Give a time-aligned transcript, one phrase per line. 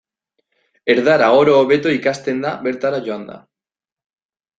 [0.93, 3.37] Erdara oro hobeto ikasten da bertara joanda.